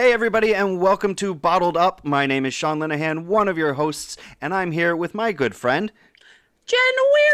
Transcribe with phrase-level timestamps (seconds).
[0.00, 2.02] Hey, everybody, and welcome to Bottled Up.
[2.06, 5.54] My name is Sean Linehan, one of your hosts, and I'm here with my good
[5.54, 5.92] friend.
[6.64, 6.78] Jen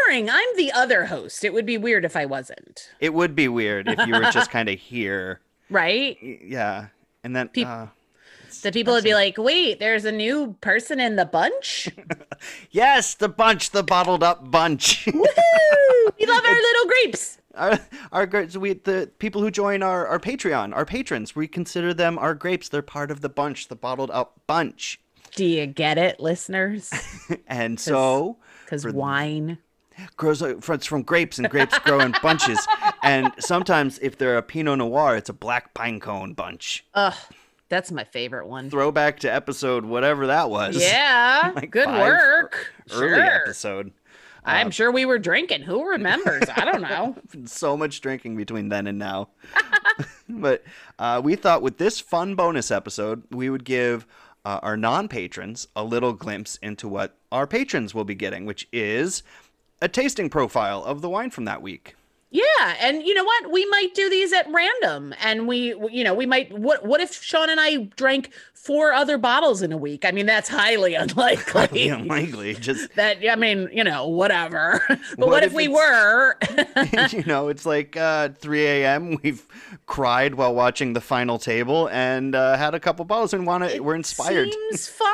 [0.05, 0.29] Waring.
[0.29, 1.45] I'm the other host.
[1.45, 2.89] It would be weird if I wasn't.
[2.99, 5.39] It would be weird if you were just kind of here.
[5.69, 6.17] Right?
[6.21, 6.87] Yeah.
[7.23, 7.85] And then, Peop- uh,
[8.63, 11.87] The people would be like, wait, there's a new person in the bunch?
[12.71, 15.07] yes, the bunch, the Bottled Up bunch.
[15.07, 15.23] Woo!
[16.19, 17.36] We love our little grapes.
[17.57, 17.79] Our,
[18.11, 22.17] our grapes, we, the people who join our, our Patreon, our patrons, we consider them
[22.17, 22.69] our grapes.
[22.69, 24.99] They're part of the bunch, the Bottled Up bunch.
[25.35, 26.91] Do you get it, listeners?
[27.47, 29.57] And so, Because wine.
[30.15, 32.65] grows uh, it's from grapes and grapes grow in bunches
[33.03, 37.13] and sometimes if they're a pinot noir it's a black pine cone bunch Ugh,
[37.67, 38.69] that's my favorite one.
[38.69, 42.71] throwback to episode whatever that was Yeah, Like good work.
[42.91, 43.21] early sure.
[43.23, 43.91] episode
[44.47, 45.63] I'm sure we were drinking.
[45.63, 46.43] Who remembers?
[46.55, 47.15] I don't know.
[47.45, 49.29] so much drinking between then and now
[50.29, 50.63] but
[50.99, 54.05] uh, we thought with this fun bonus episode we would give
[54.45, 59.23] uh, our non-patrons a little glimpse into what our patrons will be getting which is
[59.81, 61.95] a tasting profile of the wine from that week
[62.37, 63.51] Yeah, and you know what?
[63.51, 66.51] We might do these at random, and we, you know, we might.
[66.55, 70.05] What What if Sean and I drank four other bottles in a week?
[70.05, 71.89] I mean, that's highly unlikely.
[71.89, 74.83] unlikely just That I mean, you know, whatever.
[74.87, 76.37] but What what, if if, we were?
[77.11, 79.17] you know, it's like uh, 3 a.m.
[79.23, 79.43] We've
[79.87, 83.79] cried while watching the final table and uh, had a couple bottles and want to.
[83.79, 84.53] We're inspired.
[84.53, 85.07] Seems fine.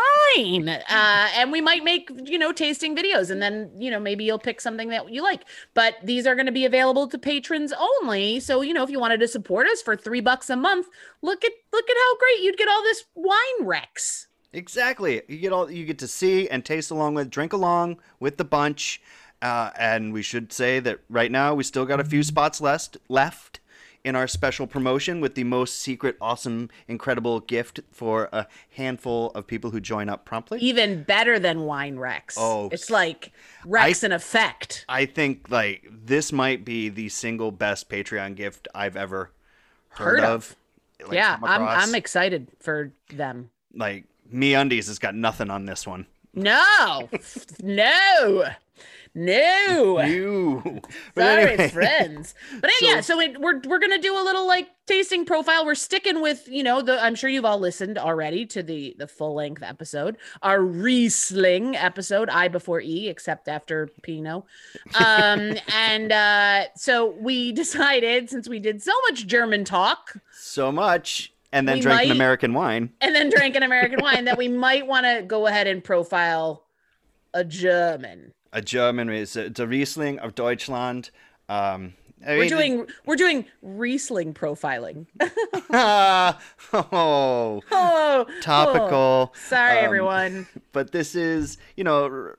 [0.90, 4.40] Uh, and we might make you know tasting videos, and then you know maybe you'll
[4.40, 5.44] pick something that you like.
[5.74, 8.40] But these are going to be available to patrons only.
[8.40, 10.88] So you know if you wanted to support us for three bucks a month,
[11.22, 14.28] look at look at how great you'd get all this wine Rex.
[14.54, 15.22] Exactly.
[15.28, 18.46] You get all you get to see and taste along with, drink along with the
[18.46, 19.02] bunch.
[19.42, 22.98] Uh, and we should say that right now we still got a few spots left
[23.10, 23.60] left
[24.04, 29.48] in our special promotion with the most secret, awesome, incredible gift for a handful of
[29.48, 30.60] people who join up promptly.
[30.60, 32.36] Even better than wine Rex.
[32.38, 33.32] Oh, it's like
[33.66, 34.86] Rex in effect.
[34.90, 39.32] I think like this might be the single best Patreon gift I've ever
[39.90, 40.56] heard, Heard of.
[41.00, 41.08] of.
[41.08, 41.64] like, yeah, I'm.
[41.64, 43.50] I'm excited for them.
[43.74, 46.08] like me undies has got nothing on this one.
[46.34, 47.10] No,
[47.62, 48.46] no,
[49.16, 50.02] no.
[50.04, 50.82] You.
[51.18, 52.34] Sorry, anyway, friends.
[52.62, 55.66] But So- yeah, so it, we're we're gonna do a little like tasting profile.
[55.66, 57.02] We're sticking with you know the.
[57.04, 62.30] I'm sure you've all listened already to the the full length episode, our Riesling episode,
[62.30, 64.44] I before E, except after Pinot.
[64.96, 71.34] Um, and uh, so we decided since we did so much German talk so much,
[71.52, 72.90] and then We drank an American wine.
[73.02, 76.66] and then drank an American wine that we might want to go ahead and profile
[77.34, 78.34] a German.
[78.54, 81.10] A German is it's a Riesling of Deutschland.
[81.50, 81.94] Um,
[82.26, 85.08] I We're mean, doing we're doing Riesling profiling.
[85.74, 86.38] oh,
[87.72, 89.32] oh, topical.
[89.34, 89.38] oh.
[89.48, 90.48] Sorry, Um, everyone.
[90.72, 92.36] but this is you know r-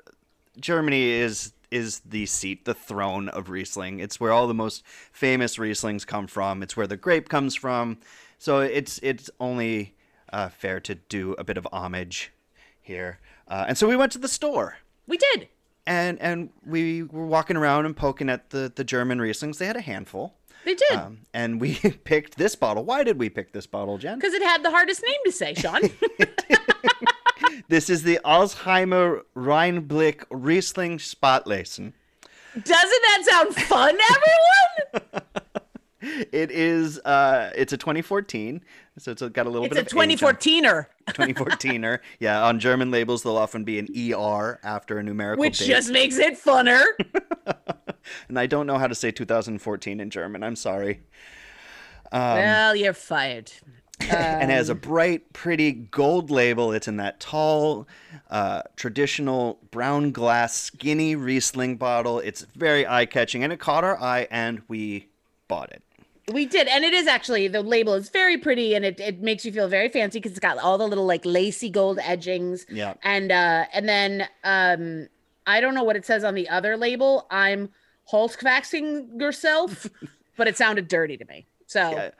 [0.58, 5.56] germany is is the seat the throne of riesling it's where all the most famous
[5.56, 7.98] rieslings come from it's where the grape comes from
[8.38, 9.94] so it's it's only
[10.32, 12.32] uh, fair to do a bit of homage
[12.80, 14.76] here uh, and so we went to the store
[15.08, 15.48] We did.
[15.86, 19.76] And and we were walking around and poking at the the german rieslings they had
[19.76, 20.34] a handful
[20.64, 20.92] They did.
[20.92, 21.74] um, and we
[22.04, 25.02] picked this bottle why did we pick this bottle jen Because it had the hardest
[25.02, 25.80] name to say, Sean.
[27.68, 31.92] this is the alzheimer rheinblick riesling spatlesen
[32.54, 35.22] Doesn't that sound fun, everyone?
[36.32, 36.98] It is.
[37.00, 38.62] Uh, it's a 2014,
[38.98, 41.98] so it's got a little It's a bit of age on- 2014er, 2014er.
[42.20, 45.68] yeah, on German labels, there'll often be an ER after a numerical which date.
[45.68, 46.84] just makes it funner.
[48.28, 50.42] And I don't know how to say 2014 in German.
[50.42, 51.00] I'm sorry.
[52.12, 53.50] well, you're fired.
[54.00, 56.72] and it has a bright, pretty gold label.
[56.72, 57.86] It's in that tall,
[58.30, 62.18] uh, traditional brown glass, skinny Riesling bottle.
[62.18, 65.08] It's very eye-catching, and it caught our eye, and we
[65.48, 65.82] bought it.
[66.32, 69.44] We did, and it is actually the label is very pretty, and it, it makes
[69.44, 72.64] you feel very fancy because it's got all the little like lacy gold edgings.
[72.70, 72.94] Yeah.
[73.02, 75.08] and uh, and then um,
[75.46, 77.26] I don't know what it says on the other label.
[77.30, 77.70] I'm
[78.10, 79.86] Holzquaxing yourself,
[80.36, 81.46] but it sounded dirty to me.
[81.66, 82.10] So Yeah.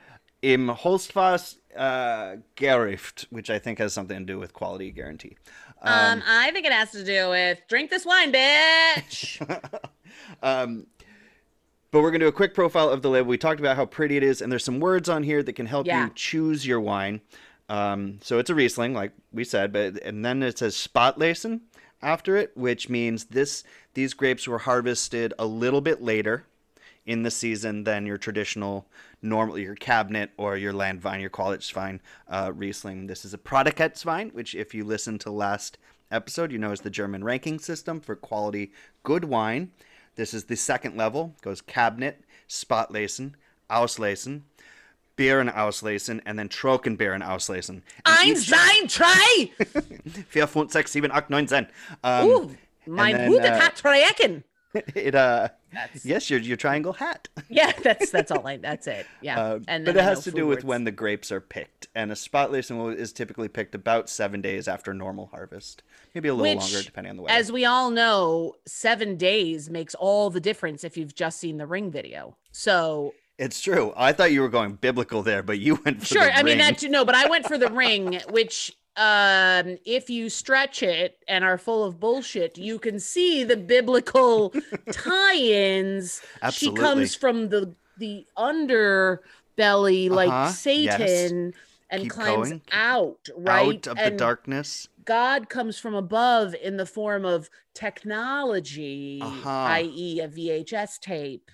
[0.42, 5.38] Im Holzfass uh, Gericht, which I think has something to do with quality guarantee.
[5.80, 9.40] um, I think it has to do with drink this wine, bitch.
[10.42, 10.86] Um,
[11.94, 13.28] but we're going to do a quick profile of the label.
[13.28, 15.66] We talked about how pretty it is, and there's some words on here that can
[15.66, 16.06] help Yeah.
[16.06, 17.20] you choose your wine.
[17.68, 21.60] Um, so it's a Riesling, like we said, but and then it says Spatlesen
[22.02, 23.62] after it, which means this
[23.94, 26.42] these grapes were harvested a little bit later
[27.06, 28.88] in the season than your traditional,
[29.22, 33.06] normal, your Kabinett or your Landwein, your college vine uh, Riesling.
[33.06, 35.78] This is a Prädikatswein, which, if you listen to last
[36.10, 38.72] episode, you know is the German ranking system for quality
[39.04, 39.70] good wine.
[40.16, 42.16] This is the second level, goes Kabinett,
[42.48, 43.32] Spatlesen,
[43.68, 44.42] Auslesen,
[45.16, 47.82] Beeren Auslesen, and then Trockenbeeren Auslesen.
[48.04, 49.50] And Eins, zwei, drei!
[50.28, 51.66] Vier, fünf, sechs, sieben, acht, neun, zehn.
[52.02, 52.50] Um, Ooh,
[52.86, 54.44] mein then, Bruder uh, hat Dreiecken.
[54.94, 58.56] it uh That's- yes your your triangle hat Yeah, that's that's all I.
[58.56, 59.06] That's it.
[59.20, 60.64] Yeah, uh, and but it has know to do with words.
[60.64, 64.94] when the grapes are picked and a Spatlesen is typically picked about seven days after
[64.94, 65.82] normal harvest
[66.14, 69.68] maybe a little Which, longer depending on the weather As we all know, seven days
[69.68, 72.36] makes all the difference if you've just seen the ring video.
[72.52, 76.30] So it's true i thought you were going biblical there but you went for sure,
[76.30, 76.88] I mean that too.
[76.88, 81.58] No, but I went for the ring, which um if you stretch it and are
[81.58, 84.54] full of bullshit you can see the biblical
[84.92, 86.78] tie-ins Absolutely.
[86.78, 90.58] she comes from the the underbelly like Uh-huh, yes.
[90.60, 91.52] satan
[91.90, 92.62] and Keep climbs going.
[92.72, 99.20] out right out of the darkness God comes from above in the form of technology,
[99.20, 99.50] Uh-huh.
[99.50, 101.50] i.e., a VHS tape,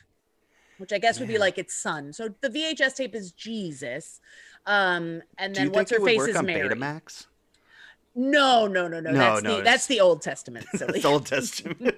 [0.78, 2.12] which I guess would be like its son.
[2.12, 4.20] So the VHS tape is Jesus.
[4.66, 6.68] Um, and then what's her face work is on Mary.
[6.68, 7.26] betamax
[8.14, 9.10] No, no, no, no.
[9.10, 10.98] No, that's no, the that's the Old Testament, silly.
[10.98, 11.80] it's old testament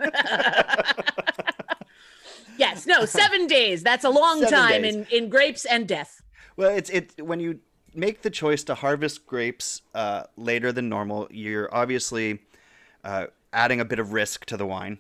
[2.59, 3.83] yes, no, seven days.
[3.83, 4.95] That's a long Seven time days.
[4.95, 6.23] in in grapes and death.
[6.57, 7.61] Well, it's it when you
[7.95, 12.41] make the choice to harvest grapes uh, later than normal, you're obviously
[13.05, 14.99] uh, adding a bit of risk to the wine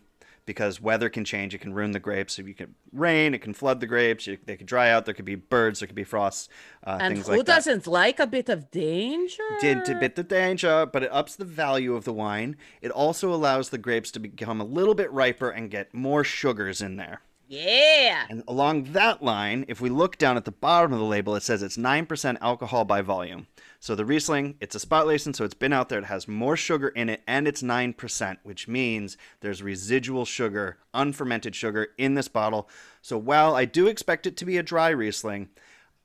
[0.52, 1.54] because weather can change.
[1.54, 2.38] It can ruin the grapes.
[2.38, 4.26] If you can rain, it can flood the grapes.
[4.26, 5.06] You, they could dry out.
[5.06, 5.80] There could be birds.
[5.80, 6.48] There could be frosts.
[6.86, 7.54] Uh, And things who like that.
[7.56, 9.42] doesn't like a bit of danger?
[9.60, 12.56] Did a bit the danger, but it ups the value of the wine.
[12.82, 16.82] It also allows the grapes to become a little bit riper and get more sugars
[16.82, 17.22] in there.
[17.52, 18.24] Yeah.
[18.30, 21.42] And along that line, if we look down at the bottom of the label, it
[21.42, 23.46] says it's 9% alcohol by volume.
[23.78, 25.98] So the Riesling, it's a spot Spatlesen, so it's been out there.
[25.98, 31.54] It has more sugar in it, and it's 9%, which means there's residual sugar, unfermented
[31.54, 32.70] sugar in this bottle.
[33.02, 35.50] So while I do expect it to be a dry Riesling,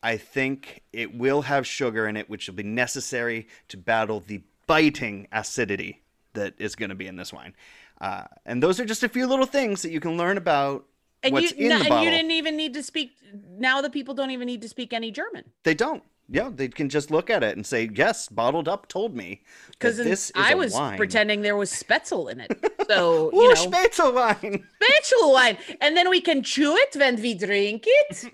[0.03, 4.41] I think it will have sugar in it, which will be necessary to battle the
[4.65, 6.03] biting acidity
[6.33, 7.53] that is going to be in this wine.
[8.01, 10.85] Uh, and those are just a few little things that you can learn about
[11.23, 13.11] And what's you in no- the and you didn't even need to speak.
[13.57, 15.43] Now the people don't even need to speak any German.
[15.63, 16.03] They don't.
[16.29, 19.95] Yeah, they can just look at it and say, "Yes, bottled up told me." Because
[19.95, 20.97] this is I was wine.
[20.97, 22.51] pretending there was Spätzle in it.
[22.87, 24.63] So, Ooh, you know, Spätzle wine.
[24.81, 25.57] Spätzle wine.
[25.81, 28.31] And then we can chew it when we drink it.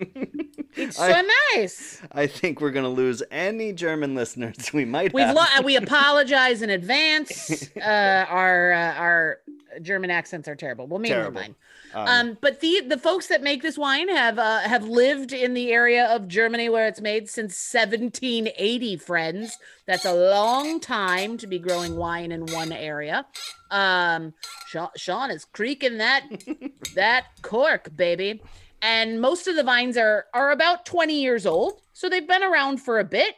[0.75, 1.99] It's so I- nice.
[2.11, 5.35] I think we're gonna lose any German listeners we might We've have.
[5.35, 7.67] lo- we apologize in advance.
[7.77, 9.37] Uh, our uh, our
[9.81, 10.87] German accents are terrible.
[10.87, 11.41] Well, mainly Terrible.
[11.41, 11.55] mine.
[11.93, 15.53] Um, Um, but the the folks that make this wine have uh, have lived in
[15.53, 18.97] the area of Germany where it's made since 1780.
[18.97, 23.25] Friends, that's a long time to be growing wine in one area.
[23.71, 24.33] Um,
[24.67, 26.23] Sean, Sean is creaking that
[26.95, 28.41] that cork, baby.
[28.81, 32.77] And most of the vines are are about 20 years old, so they've been around
[32.81, 33.35] for a bit.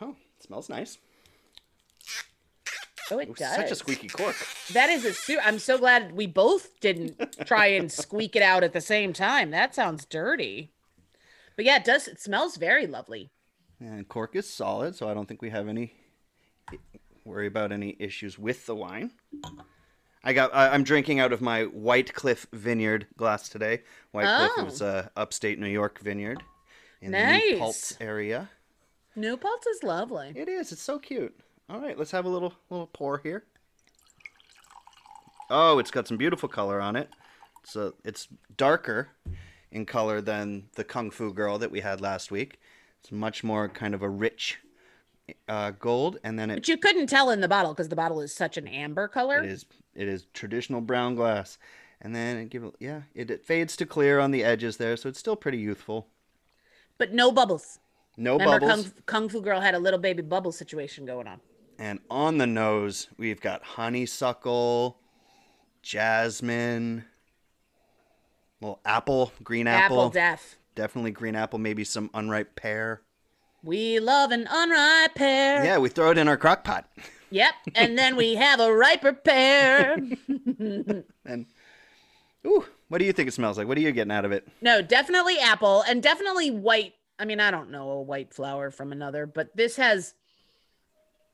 [0.00, 0.98] oh, smells nice.
[3.12, 3.54] Oh, it Ooh, does.
[3.56, 4.36] such a squeaky cork.
[4.72, 8.62] That is a su- I'm so glad we both didn't try and squeak it out
[8.62, 9.50] at the same time.
[9.50, 10.72] That sounds dirty.
[11.56, 12.08] But yeah, it does.
[12.08, 13.30] It smells very lovely.
[13.80, 15.92] And cork is solid, so I don't think we have any
[17.24, 19.10] worry about any issues with the wine.
[20.22, 20.50] I got.
[20.54, 23.82] I'm drinking out of my White Cliff Vineyard glass today.
[24.12, 24.50] White Oh.
[24.54, 26.42] Cliff is a upstate New York vineyard
[27.00, 28.50] in the New Paltz area.
[29.16, 30.32] New Paltz is lovely.
[30.36, 30.72] It is.
[30.72, 31.34] It's so cute.
[31.70, 33.44] All right, let's have a little little pour here.
[35.50, 37.08] Oh, it's got some beautiful color on it.
[37.64, 39.08] So it's darker
[39.70, 42.58] in color than the Kung Fu Girl that we had last week.
[43.00, 44.58] It's much more kind of a rich
[45.48, 48.20] uh, gold, and then it, But you couldn't tell in the bottle because the bottle
[48.20, 49.38] is such an amber color.
[49.38, 51.56] it is it is traditional brown glass,
[52.00, 55.08] and then it give yeah it, it fades to clear on the edges there, so
[55.08, 56.08] it's still pretty youthful.
[56.98, 57.78] But no bubbles.
[58.16, 58.82] No Remember, bubbles.
[58.82, 61.40] Kung, Kung Fu Girl had a little baby bubble situation going on.
[61.80, 64.98] And on the nose, we've got honeysuckle,
[65.80, 67.06] jasmine,
[68.60, 69.96] little apple, green apple.
[69.96, 70.56] Apple death.
[70.74, 73.00] Definitely green apple, maybe some unripe pear.
[73.64, 75.64] We love an unripe pear.
[75.64, 76.86] Yeah, we throw it in our crock pot.
[77.30, 77.54] Yep.
[77.74, 79.96] And then we have a riper pear.
[81.24, 81.46] And
[82.46, 83.68] ooh, what do you think it smells like?
[83.68, 84.46] What are you getting out of it?
[84.60, 86.94] No, definitely apple and definitely white.
[87.18, 90.14] I mean, I don't know a white flower from another, but this has,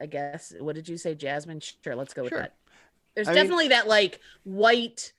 [0.00, 1.60] I guess, what did you say, jasmine?
[1.60, 2.40] Sure, let's go with Sure.
[2.40, 2.54] that.
[3.14, 5.12] There's I mean- definitely that like white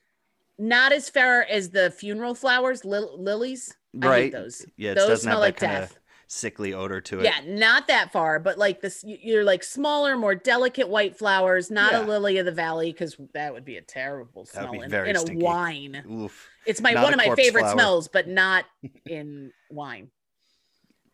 [0.60, 3.76] not as fair as the funeral flowers, lil- lilies.
[3.94, 4.32] I hate Right.
[4.32, 4.66] those.
[4.76, 6.00] Yeah, it those doesn't smell have that like kind of death.
[6.28, 7.24] sickly odor to it.
[7.26, 11.92] Yeah, not that far, but like this, you're like smaller, more delicate white flowers, not
[11.94, 12.04] Yeah.
[12.04, 15.24] a lily of the valley, because that would be a terrible smell in, in a
[15.36, 16.04] wine.
[16.10, 16.50] Oof.
[16.66, 17.74] It's my Not one of my favorite flower.
[17.74, 18.66] smells, but not
[19.06, 20.10] in wine.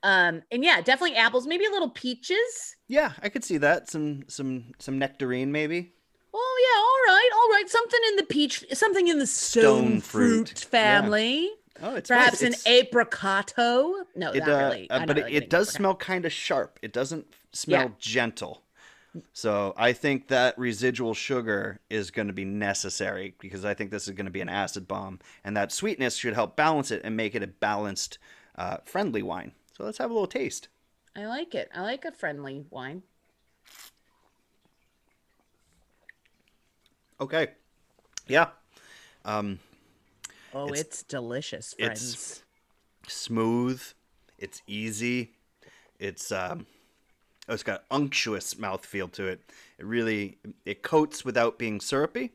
[0.03, 2.75] Um, and yeah, definitely apples, maybe a little peaches.
[2.87, 3.89] Yeah, I could see that.
[3.89, 5.93] Some some some nectarine maybe.
[6.33, 7.69] Oh yeah, all right, all right.
[7.69, 10.61] Something in the peach, something in the stone, Stone fruit, fruit.
[10.63, 10.69] Yeah.
[10.69, 11.49] family.
[11.81, 12.41] Oh, it's Perhaps nice.
[12.41, 14.03] an It's- apricotto.
[14.15, 14.89] No, It, not uh, really.
[14.89, 15.75] uh, but it, really it does apricot.
[15.77, 16.79] smell kind of sharp.
[16.81, 17.89] It doesn't smell Yeah.
[17.99, 18.63] gentle.
[19.31, 24.07] So I think that residual sugar is going to be necessary because I think this
[24.07, 27.15] is going to be an acid bomb, and that sweetness should help balance it and
[27.15, 28.17] make it a balanced,
[28.57, 29.51] uh, friendly wine.
[29.75, 30.67] So let's have a little taste.
[31.15, 31.69] I like it.
[31.73, 33.03] I like a friendly wine.
[37.19, 37.49] Okay.
[38.27, 38.49] Yeah.
[39.25, 39.59] Um,
[40.55, 42.43] Oh, It's- it's, delicious, it's-
[43.07, 43.81] smooth.
[44.37, 45.33] It's easy.
[45.97, 46.67] It's um,
[47.49, 49.41] oh, it's got unctuous mouthfeel to it.
[49.79, 52.33] It really it coats without being syrupy.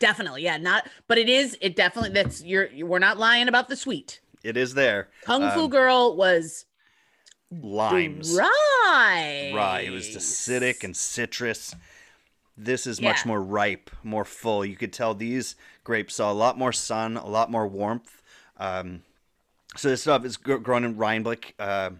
[0.00, 0.56] Definitely, yeah.
[0.56, 1.56] Not, but it is.
[1.60, 2.10] It definitely.
[2.10, 2.66] That's you're.
[2.66, 4.18] you- We're not lying about the sweet.
[4.44, 5.08] It is there.
[5.24, 6.66] Kung Fu Um, Girl was
[7.50, 8.36] Limes.
[8.36, 9.52] Right.
[9.54, 9.84] Rye.
[9.86, 11.74] It was acidic and citrus.
[12.56, 14.64] This is much more ripe, more full.
[14.64, 18.22] You could tell these grapes saw a lot more sun, a lot more warmth.
[18.58, 19.02] Um,
[19.76, 21.54] so this stuff is grown in Rhinebeck.
[21.58, 21.90] Uh,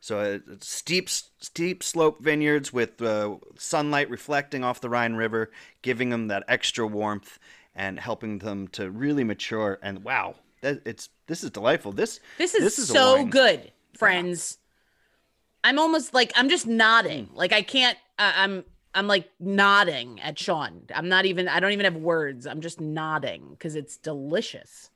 [0.00, 6.28] so steep, steep slope vineyards with uh, sunlight reflecting off the Rhine River, giving them
[6.28, 7.38] that extra warmth
[7.74, 9.78] and helping them to really mature.
[9.82, 11.92] And wow, that, it's this is delightful.
[11.92, 14.58] This This is, this is so good, friends.
[15.62, 17.26] I'm almost like I'm just nodding.
[17.26, 17.36] Mm.
[17.36, 17.98] Like I can't.
[18.18, 18.64] I I'm
[18.94, 20.82] I'm like nodding at Sean.
[20.94, 21.48] I'm not even.
[21.48, 22.46] I don't even have words.
[22.46, 24.90] I'm just nodding because it's delicious.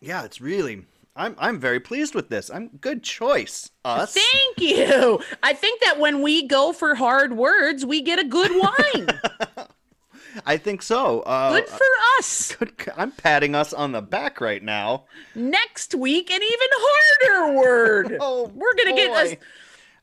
[0.00, 0.86] Yeah, it's really.
[1.16, 2.50] I'm I'm very pleased with this.
[2.50, 3.70] I'm good choice.
[3.84, 4.14] Us.
[4.14, 5.20] Thank you.
[5.42, 9.08] I think that when we go for hard words, we get a good wine.
[10.46, 11.20] I think so.
[11.20, 11.86] Uh, good for
[12.18, 12.54] us.
[12.56, 12.72] good.
[12.96, 15.04] I'm patting us on the back right now.
[15.34, 18.16] Next week, an even harder word.
[18.20, 19.38] Oh, We're gonna get us boy.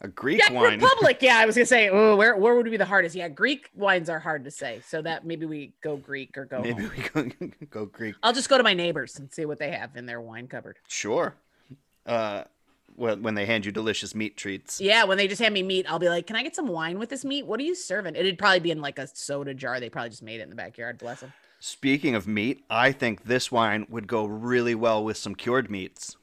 [0.01, 0.79] a Greek Czech wine.
[0.79, 1.17] Republic.
[1.21, 3.15] Yeah, I was gonna say, oh, where where would be the hardest?
[3.15, 4.81] Yeah, Greek wines are hard to say.
[4.87, 6.61] So that maybe we go Greek or go.
[6.61, 6.91] Maybe home.
[7.37, 8.15] we go, go Greek.
[8.23, 10.77] I'll just go to my neighbors and see what they have in their wine cupboard.
[10.87, 11.35] Sure.
[12.05, 12.43] Uh,
[12.95, 14.79] when when they hand you delicious meat treats.
[14.81, 16.99] Yeah, when they just hand me meat, I'll be like, "Can I get some wine
[16.99, 17.45] with this meat?
[17.45, 19.79] What are you serving?" It'd probably be in like a soda jar.
[19.79, 20.97] They probably just made it in the backyard.
[20.97, 21.33] Bless them.
[21.59, 26.15] Speaking of meat, I think this wine would go really well with some cured meats.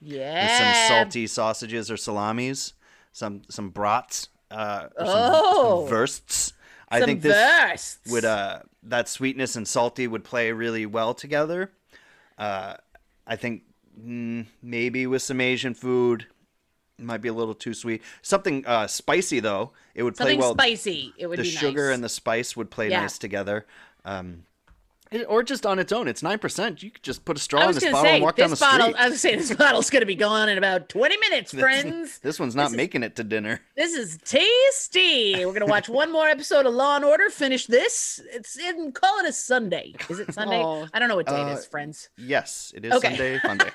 [0.00, 0.42] Yeah.
[0.44, 2.74] With some salty sausages or salamis,
[3.12, 5.86] some some brats, uh, or Oh.
[5.86, 6.52] some wursts.
[6.92, 7.98] I Some think this bursts.
[8.10, 11.70] would uh that sweetness and salty would play really well together.
[12.36, 12.74] Uh,
[13.26, 13.62] I think
[13.98, 16.26] mm, maybe with some Asian food,
[16.98, 18.02] it might be a little too sweet.
[18.22, 20.54] Something uh, spicy though, it would play something well.
[20.54, 21.14] spicy.
[21.16, 21.94] It would the be sugar nice.
[21.94, 23.00] and the spice would play Yeah.
[23.02, 23.66] nice together.
[24.04, 24.44] Um,
[25.12, 26.82] it- or just on its own, it's nine percent.
[26.82, 28.60] You could just put a straw in this bottle say and walk down the this
[28.60, 28.88] bottle.
[28.90, 28.96] street.
[29.00, 32.18] I was saying this bottle's gonna be gone in about twenty minutes, friends.
[32.22, 33.60] This one's not is- making it to dinner.
[33.76, 35.44] This is tasty.
[35.44, 37.30] We're gonna watch one more episode of Law and Order.
[37.30, 38.20] Finish this.
[38.32, 38.92] It's in.
[38.92, 39.94] Call it a Sunday.
[40.08, 40.60] Is it Sunday?
[40.70, 42.10] Oh, I don't know what day it uh, is, friends.
[42.16, 43.08] Yes, it is Okay.
[43.16, 43.70] Sunday, Funday.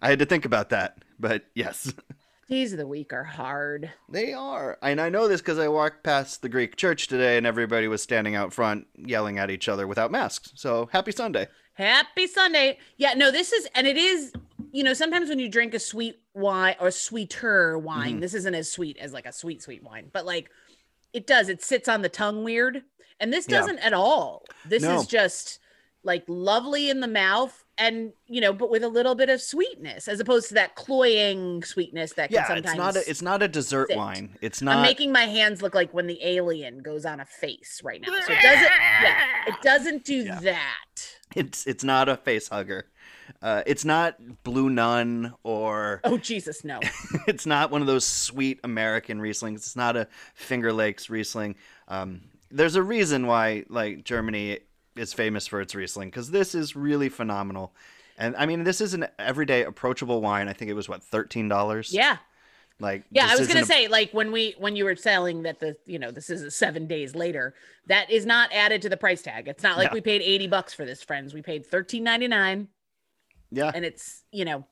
[0.00, 1.92] I had to think about that, but yes,
[2.48, 3.90] Days of the week are hard.
[4.10, 4.76] they are.
[4.82, 8.02] And I know this because I walked past the Greek church today, and everybody was
[8.02, 10.52] standing out front yelling at each other without masks.
[10.54, 11.48] So happy Sunday.
[11.74, 12.78] Happy Sunday.
[12.98, 14.32] Yeah, no, this is, and it is,
[14.72, 18.20] you know, sometimes when you drink a sweet wine or sweeter wine, Mhm.
[18.20, 20.50] this isn't as sweet as like a sweet, sweet wine, but like
[21.14, 22.82] it does, it sits on the tongue weird.
[23.20, 24.44] And this doesn't at all.
[24.66, 24.98] This No.
[24.98, 25.60] is just
[26.04, 30.08] like lovely in the mouth and, you know, but with a little bit of sweetness
[30.08, 32.66] as opposed to that cloying sweetness that can Yeah, sometimes.
[32.66, 33.96] it's not a it's not a dessert sit.
[33.96, 34.36] wine.
[34.40, 37.80] It's not I'm making my hands look like when the alien goes on a face
[37.84, 38.08] right now.
[38.26, 38.70] So it doesn't,
[39.02, 40.40] yeah, it doesn't do Yeah.
[40.40, 41.06] that.
[41.34, 42.86] It's it's not a face hugger.
[43.40, 46.80] Uh, it's not Blue Nun or Oh, Jesus, no.
[47.26, 49.54] it's not one of those sweet American Rieslings.
[49.56, 51.54] It's not a Finger Lakes Riesling.
[51.88, 54.58] Um, there's a reason why like Germany
[54.96, 57.74] is famous for its Riesling because this is really phenomenal.
[58.18, 60.48] And I mean, this is an everyday approachable wine.
[60.48, 61.92] I think it was what thirteen dollars.
[61.92, 62.18] Yeah.
[62.78, 65.60] Like Yeah, I was gonna a- say like when we when you were selling that
[65.60, 67.54] the you know this is seven days later
[67.86, 69.46] that is not added to the price tag.
[69.48, 69.94] It's not like No.
[69.94, 71.32] we paid eighty bucks for this, friends.
[71.32, 72.68] We paid thirteen ninety nine,
[73.50, 74.66] yeah, and it's you know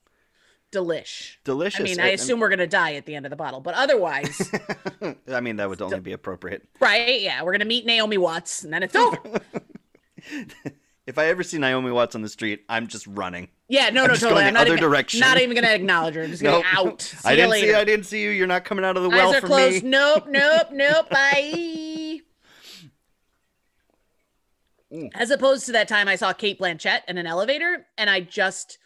[0.73, 1.37] delish.
[1.45, 1.81] delicious.
[1.81, 4.50] I mean, I assume we're gonna die at the end of the bottle, but otherwise,
[5.29, 6.67] I mean, that would only be appropriate.
[6.81, 7.21] right?
[7.21, 9.19] Yeah, we're gonna meet Naomi Watts, and then it's over.
[11.07, 13.49] If I ever see Naomi Watts on the street, I'm just running.
[13.69, 14.43] Yeah, no, I'm no, just totally.
[14.43, 15.21] going I'm the not other even, direction.
[15.21, 16.23] Not even gonna acknowledge her.
[16.23, 16.63] I'm just Nope.
[16.63, 17.03] be out.
[17.03, 17.67] See I didn't later.
[17.69, 17.75] see.
[17.75, 18.31] I didn't see you.
[18.31, 19.83] You're not coming out of the well Eyes are for closed.
[19.83, 19.91] me.
[19.91, 21.11] Nope, nope, nope.
[21.11, 22.21] Bye.
[24.93, 25.11] Mm.
[25.15, 28.79] As opposed to that time I saw Cate Blanchett in an elevator, and I just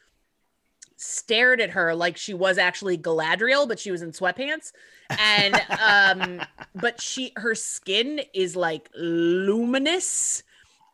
[0.96, 4.72] stared at her like she was actually Galadriel, but she was in sweatpants.
[5.10, 10.42] And um, but she her skin is like luminous,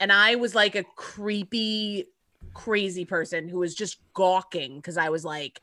[0.01, 2.07] and I was like a creepy,
[2.55, 5.63] crazy person who was just gawking because I was like,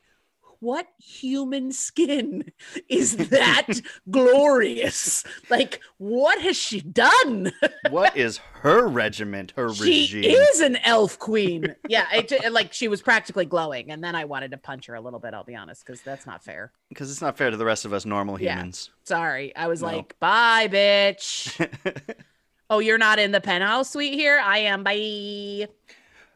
[0.60, 2.52] what human skin
[2.90, 3.68] is that
[4.10, 5.24] glorious?
[5.52, 7.52] Like, what has she done?
[7.92, 9.54] what is her regiment?
[9.56, 10.24] Her she regime?
[10.24, 11.76] She is an elf queen.
[11.88, 14.96] Yeah, it, it- like she was practically glowing, and then I wanted to punch her
[14.96, 15.34] a little bit.
[15.36, 16.72] I'll be honest, because that's not fair.
[16.90, 18.90] Because it's not fair to the rest of us normal humans.
[18.90, 19.08] Yeah.
[19.08, 19.90] Sorry, I was No.
[19.90, 21.70] like, "Bye, bitch."
[22.70, 24.40] oh, you're not in the penthouse suite here.
[24.44, 24.84] I am.
[24.84, 25.68] Bye.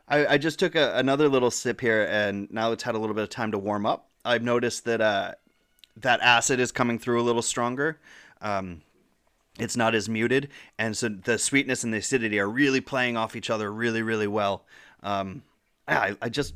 [0.07, 3.15] I, I just took a, another little sip here, and now it's had a little
[3.15, 4.09] bit of time to warm up.
[4.25, 5.33] I've noticed that uh,
[5.97, 7.99] that acid is coming through a little stronger.
[8.41, 8.81] Um,
[9.59, 13.35] it's not as muted, and so the sweetness and the acidity are really playing off
[13.35, 14.65] each other really, really well.
[15.03, 15.43] Um,
[15.87, 16.53] I, I just,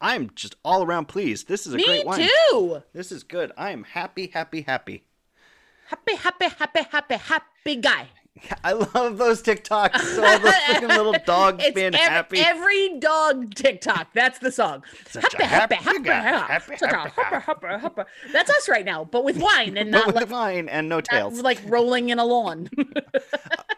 [0.00, 1.46] I'm just all around pleased.
[1.48, 2.20] This is a Me great wine.
[2.20, 2.82] Me too.
[2.92, 3.52] This is good.
[3.56, 5.04] I am happy, happy, happy.
[5.88, 8.08] Happy, happy, happy, happy, happy guy.
[8.64, 10.18] I love those TikToks.
[10.18, 12.38] All those freaking little dogs It's being ev- happy.
[12.38, 14.12] Every dog TikTok.
[14.12, 14.84] That's the song.
[15.08, 15.74] Such a happy.
[15.76, 18.02] Happy, happy, happy, happy, happy.
[18.32, 21.00] That's us right now, but with wine and but not with like, wine and no
[21.00, 21.40] tails.
[21.42, 22.68] like rolling in a lawn.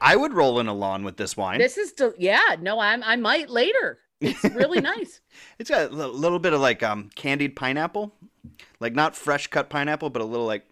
[0.00, 1.58] I would roll in a lawn with this wine.
[1.58, 2.56] this is still, yeah.
[2.60, 3.02] No, I'm.
[3.02, 3.98] I might later.
[4.20, 5.20] It's really nice.
[5.58, 8.14] It's got a little bit of like um candied pineapple,
[8.78, 10.66] like not fresh cut pineapple, but a little like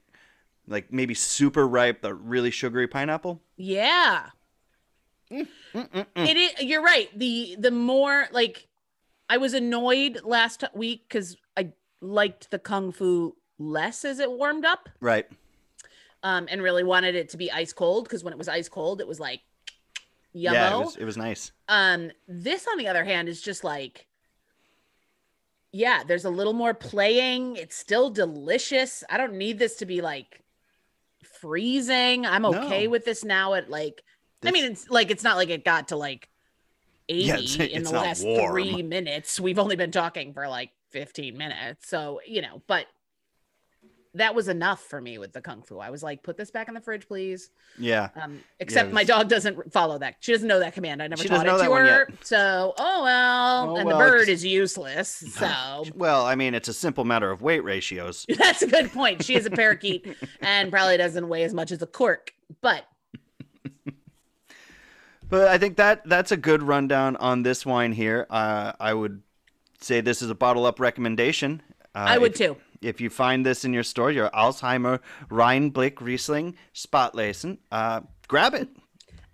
[0.69, 3.41] like maybe super ripe, the really sugary pineapple.
[3.57, 4.27] Yeah.
[5.31, 6.63] It is.
[6.63, 7.09] You're right.
[7.19, 8.69] The the more like,
[9.29, 14.65] I was annoyed last week because I liked the kung fu less as it warmed
[14.65, 14.89] up.
[15.01, 15.27] Right.
[16.23, 19.01] um, and really wanted it to be ice cold because when it was ice cold,
[19.01, 19.41] it was like
[20.35, 20.53] yummo.
[20.53, 21.53] Yeah, it was, it was nice.
[21.69, 24.07] Um, this, on the other hand, is just like,
[25.73, 27.57] yeah, there's a little more playing.
[27.57, 29.05] It's still delicious.
[29.09, 30.43] I don't need this to be like
[31.41, 32.27] freezing.
[32.27, 32.91] I'm okay No.
[32.91, 34.03] with this now at like,
[34.45, 36.29] I mean, it's like, it's not like it got to like
[37.09, 38.51] 80 Yeah, it's- in it's the last warm.
[38.51, 39.41] three minutes.
[39.41, 41.89] We've only been talking for like 15 minutes.
[41.89, 42.87] So, you know, but
[44.19, 45.79] that was enough for me with the kung fu.
[45.79, 47.51] I was like, put this back in the fridge, please.
[47.79, 48.11] Yeah.
[48.21, 50.17] Um, except my dog doesn't follow that.
[50.21, 51.03] She doesn't know that command.
[51.03, 52.09] I never She taught it to her.
[52.23, 53.71] So, oh well.
[53.71, 55.25] Oh, and well, the bird it's- is useless.
[55.39, 58.27] So Well, I mean, it's a simple matter of weight ratios.
[58.39, 59.25] that's a good point.
[59.25, 62.33] She is a parakeet and probably doesn't weigh as much as a cork.
[62.61, 62.85] But
[65.29, 68.27] But I think that that's a good rundown on this wine here.
[68.31, 69.23] Uh, I would
[69.81, 71.63] say this is a bottle up recommendation.
[71.95, 72.57] Uh, I would if- too.
[72.81, 78.69] If you find this in your store, your Alzheimer Rheinblick Riesling Spotlesen, uh, grab it.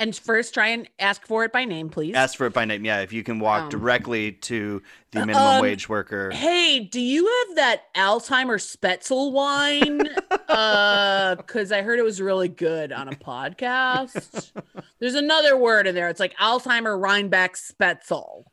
[0.01, 2.17] And first, try and ask for it by name, please.
[2.17, 2.85] Ask for it by name.
[2.85, 6.33] Yeah, if you can walk Um, directly to the minimum um, wage worker.
[6.33, 10.01] Hey, do you have that Alzheimer Spetzel wine?
[10.49, 14.51] uh, because I heard it was really good on a podcast.
[14.99, 16.09] There's another word in there.
[16.09, 18.45] It's like Alzheimer Rhinebeck Spetzel.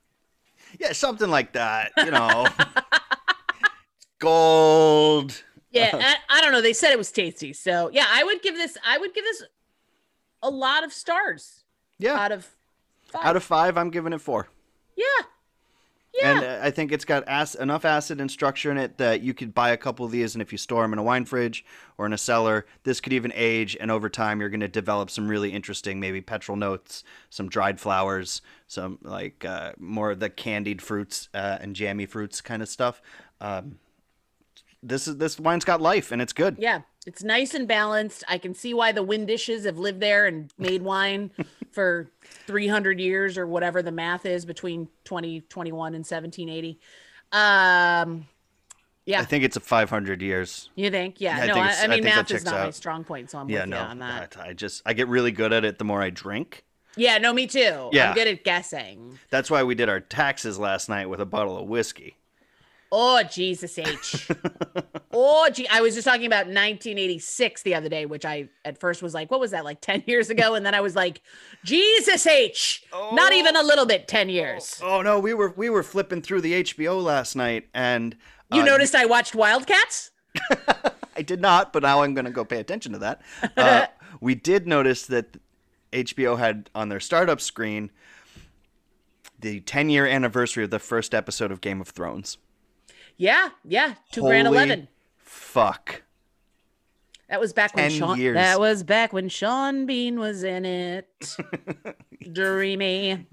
[0.80, 1.92] Yeah, something like that.
[1.98, 2.46] You know,
[4.22, 5.44] gold.
[5.72, 6.62] Yeah, I, I don't know.
[6.62, 8.78] They said it was tasty, so yeah, I would give this.
[8.86, 9.44] I would give this
[10.42, 11.64] a lot of stars
[12.00, 12.48] Yeah, out of
[13.12, 13.26] five.
[13.26, 14.48] out of five, I'm giving it four.
[14.98, 15.04] yeah,
[16.20, 16.32] yeah.
[16.32, 19.34] And uh, I think it's got ac- enough acid and structure in it that you
[19.34, 21.64] could buy a couple of these, and if you store them in a wine fridge
[21.98, 23.78] or in a cellar, this could even age.
[23.80, 27.80] And over time, you're going to develop some really interesting, maybe petrol notes, some dried
[27.80, 32.68] flowers, some like uh, more of the candied fruits uh, and jammy fruits kind of
[32.68, 33.02] stuff.
[33.40, 33.78] Um,
[34.84, 36.58] this is this wine's got life, and it's good.
[36.60, 38.24] Yeah, it's nice and balanced.
[38.28, 41.32] I can see why the Windishes have lived there and made wine
[41.72, 42.10] for
[42.48, 46.80] 300 years or whatever the math is between 2021 and 1780.
[47.32, 48.28] Um,
[49.06, 50.70] yeah, I think it's a 500 years.
[50.76, 51.20] you think?
[51.20, 53.40] Yeah, Yeah, no, I, I I mean, that math is not my strong point, so
[53.40, 54.38] I'm Yeah, with no, you on that.
[54.40, 56.64] I just I get really good at it the more I drink.
[56.96, 57.90] Yeah, no, me too.
[57.94, 58.10] Yeah.
[58.10, 59.18] I'm good at guessing.
[59.30, 62.18] That's why we did our taxes last night with a bottle of whiskey.
[62.92, 64.28] Oh, Jesus H.
[65.14, 65.68] oh, gee.
[65.70, 69.32] I was just talking about 1986 the other day, which I at first was like,
[69.32, 70.56] what was that, like 10 years ago?
[70.56, 71.22] And then I was like,
[71.64, 72.84] Jesus H.
[73.14, 73.36] Not Oh.
[73.36, 74.80] even a little bit, 10 years.
[74.84, 78.16] Oh no, we were we were flipping through the HBO last night, and
[78.52, 80.12] You uh, noticed I watched Wildcats?
[81.16, 83.22] I did not, but now I'm going to go pay attention to that.
[83.56, 83.88] Uh,
[84.22, 85.38] we did notice that
[85.94, 87.92] HBO had on their startup screen
[89.40, 92.38] the 10 year anniversary of the first episode of Game of Thrones.
[93.22, 93.94] Yeah, yeah.
[94.12, 94.88] Two grand eleven.
[95.20, 96.02] Fuck.
[97.30, 98.20] That was back when Sean.
[98.20, 98.34] years.
[98.34, 101.08] That was back when Sean Bean was in it.
[102.34, 103.28] Dreamy.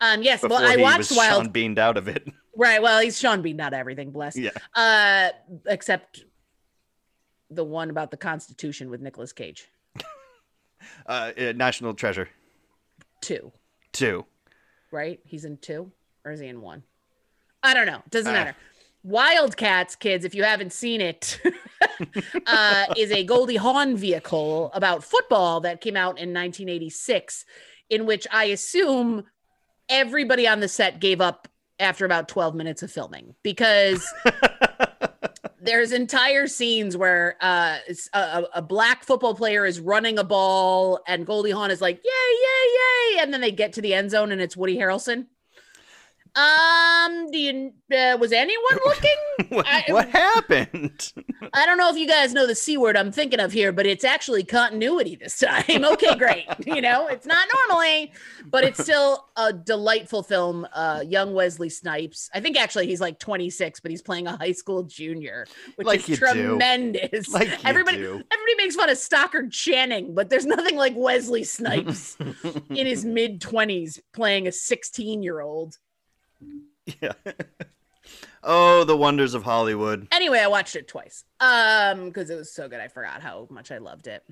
[0.00, 0.24] Um.
[0.24, 0.40] Yes.
[0.40, 1.44] Before well, I he watched Wild.
[1.44, 2.28] Sean beamed out of it.
[2.56, 2.82] Right.
[2.82, 4.10] Well, he's Sean Bean, not everything.
[4.10, 4.36] Bless.
[4.36, 4.50] Yeah.
[4.74, 5.28] Uh,
[5.66, 6.24] except
[7.48, 9.68] the one about the Constitution with Nicolas Cage.
[11.06, 12.28] Uh, uh, National Treasure
[13.20, 13.52] Two.
[13.92, 14.24] 2.
[14.90, 15.20] Right.
[15.24, 15.90] He's in two,
[16.24, 16.82] or is he in one?
[17.62, 18.02] I don't know.
[18.10, 18.36] Doesn't Ah.
[18.36, 18.56] matter.
[19.02, 21.40] Wildcats, kids, if you haven't seen it,
[22.46, 27.44] uh, is a Goldie Hawn vehicle about football that came out in 1986,
[27.88, 29.24] in which I assume
[29.88, 34.06] everybody on the set gave up after about 12 minutes of filming because
[35.62, 37.78] there's entire scenes where uh,
[38.12, 41.96] a, a- a black football player is running a ball and Goldie Hawn is like,
[41.96, 43.22] yay, yay, yay.
[43.22, 45.26] And then they get to the end zone and it's Woody Harrelson.
[46.36, 49.16] Um, do you, uh, was anyone looking?
[49.48, 51.12] what, I- what happened?
[51.52, 53.86] I don't know if you guys know the C word I'm thinking of here, but
[53.86, 55.84] it's actually continuity this time.
[55.84, 56.46] Okay, great.
[56.66, 58.12] you know, it's not normally,
[58.46, 60.66] but it's still a delightful film.
[60.72, 62.30] Uh, young Wesley Snipes.
[62.34, 66.00] I think actually he's like 26, but he's playing a high school junior, which Like
[66.00, 66.16] is do.
[66.16, 67.28] tremendous.
[67.32, 68.08] Like you everybody, do.
[68.30, 72.16] everybody makes fun of Stockard Channing, but there's nothing like Wesley Snipes
[72.70, 75.78] in his mid 20s playing a 16 year old.
[77.00, 77.12] yeah.
[78.42, 80.08] oh, the wonders of Hollywood.
[80.12, 81.24] Anyway, I watched it twice.
[81.40, 84.24] Um, because it was so good, I forgot how much I loved it.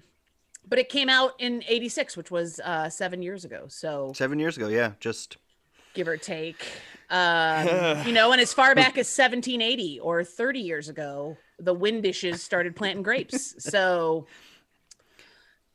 [0.68, 3.66] But it came out in '86, which was uh seven years ago.
[3.68, 4.92] So Seven years ago, yeah.
[5.00, 5.38] Just
[5.94, 6.64] give or take,
[7.10, 7.66] um,
[8.06, 12.76] you know, and as far back as 1780 or 30 years ago, the Windishes started
[12.76, 13.54] planting grapes.
[13.58, 14.26] So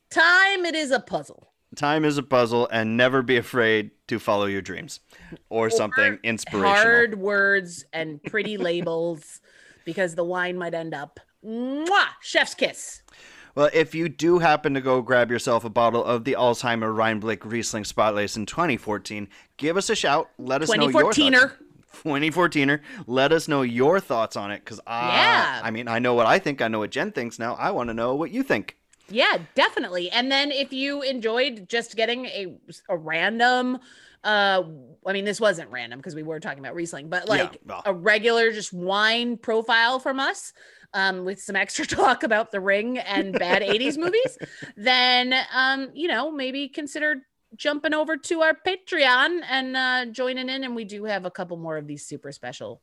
[0.09, 1.52] time it is a puzzle.
[1.73, 4.99] Time is a puzzle, and never be afraid to follow your dreams
[5.49, 6.73] or something inspirational.
[6.73, 9.41] Hard words and pretty labels,
[9.85, 11.19] because the wine might end up.
[11.45, 12.07] Mwah!
[12.21, 13.01] Chef's kiss.
[13.55, 17.43] Well, if you do happen to go grab yourself a bottle of the Alzheimer Rheinblick
[17.43, 20.29] Riesling Spotlights in 2014, give us a shout.
[20.39, 21.39] Let us know your 2014er.
[21.39, 21.53] thoughts.
[22.03, 22.79] 2014er.
[23.05, 25.61] Let us know your thoughts on it, because I, Yeah.
[25.63, 26.61] I mean, I know what I think.
[26.61, 27.53] I know what Jen thinks now.
[27.53, 28.77] I want to know what you think.
[29.13, 30.09] Yeah, definitely.
[30.09, 32.57] And then if you enjoyed just getting a
[32.89, 33.77] a random
[34.23, 34.63] uh
[35.05, 37.83] I mean this wasn't random because we were talking about Riesling, but like well.
[37.85, 40.53] a regular just wine profile from us
[40.93, 44.37] um with some extra talk about the ring and bad 80s movies,
[44.77, 47.21] then um you know, maybe consider
[47.55, 51.57] jumping over to our Patreon and uh joining in and we do have a couple
[51.57, 52.81] more of these super special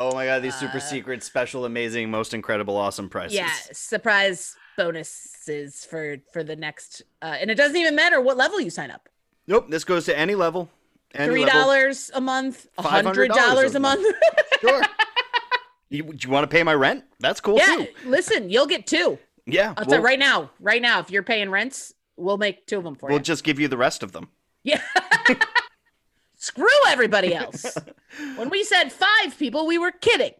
[0.00, 3.36] Oh my god, these super Uh, secret, special, amazing, most incredible, awesome prices.
[3.36, 8.60] yeah surprise bonuses for for the next uh and it doesn't even matter what level
[8.60, 9.08] you sign up
[9.46, 10.68] Nope, this goes to any level.
[11.14, 14.04] Any three dollars a month a hundred $500 a month
[14.60, 14.82] Sure.
[15.90, 17.04] you, you want to pay my rent?
[17.20, 17.86] That's cool yeah too.
[18.04, 19.74] listen you'll get two Yeah.
[19.76, 22.96] i'll we'll, right now right now if you're paying rents we'll make two of them
[22.96, 23.14] for you.
[23.14, 24.28] we'll just give you the rest of them.
[24.64, 24.80] yeah
[26.44, 27.64] screw everybody else.
[28.36, 30.34] When we said five people we were kidding.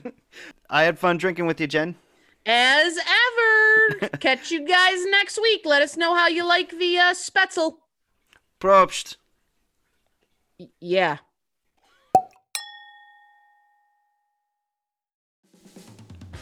[0.70, 1.96] I had fun drinking with you, Jen.
[2.46, 4.08] as ever.
[4.20, 5.62] Catch you guys next week.
[5.64, 7.78] Let us know how you like the uh spetzel.
[8.60, 9.16] Prost.
[10.58, 11.16] Y- yeah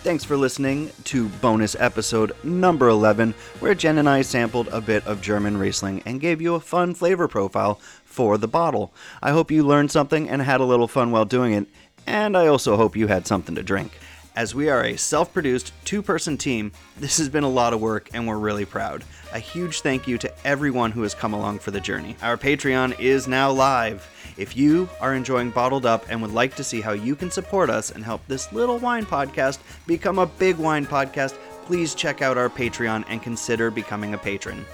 [0.09, 5.07] Thanks for listening to bonus episode number 11, where Jen and I sampled a bit
[5.07, 7.75] of German Riesling and gave you a fun flavor profile
[8.07, 8.91] for the bottle.
[9.23, 11.67] I hope you learned something and had a little fun while doing it,
[12.07, 13.99] and I also hope you had something to drink.
[14.39, 17.81] As we are a self produced two person team, this has been a lot of
[17.81, 19.03] work and we're really proud.
[19.33, 22.15] A huge thank you to everyone who has come along for the journey.
[22.23, 24.09] Our Patreon is now live.
[24.37, 27.69] If you are enjoying Bottled Up and would like to see how you can support
[27.69, 32.39] us and help this little wine podcast become a big wine podcast, please check out
[32.39, 34.65] our Patreon and consider becoming a patron.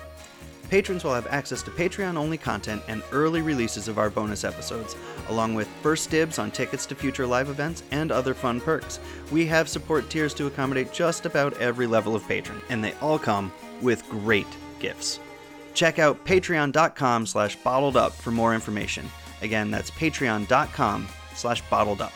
[0.74, 4.96] Patrons will have access to Patreon only content and early releases of our bonus episodes,
[5.28, 8.98] along with first dibs on tickets to future live events and other fun perks.
[9.30, 13.20] We have support tiers to accommodate just about every level of patron, and they all
[13.20, 14.48] come with great
[14.80, 15.20] gifts.
[15.74, 19.08] Check out patreon.com slash bottled up for more information.
[19.42, 21.06] Again, that's patreon.com
[21.36, 22.12] slash bottled up.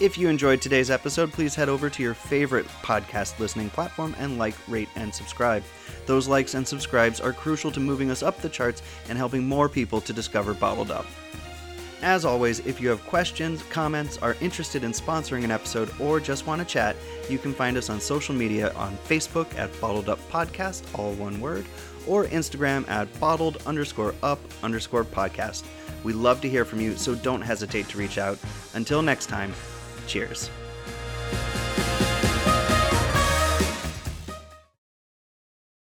[0.00, 4.38] If you enjoyed today's episode, please head over to your favorite podcast listening platform and
[4.38, 5.62] like, rate, and subscribe.
[6.06, 9.68] Those likes and subscribes are crucial to moving us up the charts and helping more
[9.68, 11.04] people to discover Bottled Up.
[12.00, 16.46] As always, if you have questions, comments, are interested in sponsoring an episode, or just
[16.46, 16.96] want to chat,
[17.28, 21.38] you can find us on social media on Facebook at Bottled Up Podcast, all one
[21.42, 21.66] word,
[22.06, 25.64] or Instagram at bottled underscore up underscore podcast.
[26.02, 28.38] We love to hear from you, so don't hesitate to reach out.
[28.72, 29.52] Until next time,
[30.06, 30.50] cheers.